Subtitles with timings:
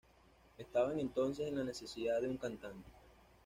[0.57, 2.89] Estaban entonces en la necesidad de un cantante.